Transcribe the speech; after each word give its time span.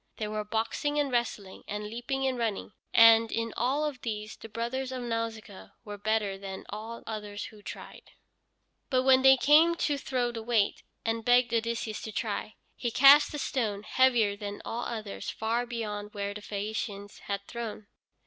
There 0.17 0.31
were 0.31 0.43
boxing 0.43 0.97
and 0.97 1.11
wrestling 1.11 1.61
and 1.67 1.83
leaping 1.87 2.25
and 2.25 2.35
running, 2.35 2.73
and 2.91 3.31
in 3.31 3.53
all 3.55 3.85
of 3.85 4.01
these 4.01 4.35
the 4.35 4.49
brothers 4.49 4.91
of 4.91 5.03
Nausicaa 5.03 5.73
were 5.85 5.99
better 5.99 6.39
than 6.39 6.65
all 6.69 7.03
others 7.05 7.45
who 7.45 7.61
tried. 7.61 8.09
But 8.89 9.03
when 9.03 9.21
they 9.21 9.37
came 9.37 9.75
to 9.75 9.99
throw 9.99 10.31
the 10.31 10.41
weight, 10.41 10.81
and 11.05 11.23
begged 11.23 11.53
Odysseus 11.53 12.01
to 12.01 12.11
try, 12.11 12.55
he 12.75 12.89
cast 12.89 13.31
a 13.35 13.37
stone 13.37 13.83
heavier 13.83 14.35
than 14.35 14.59
all 14.65 14.85
others, 14.85 15.29
far 15.29 15.67
beyond 15.67 16.15
where 16.15 16.33
the 16.33 16.41
Phæacians 16.41 17.19
had 17.27 17.45
thrown. 17.47 17.85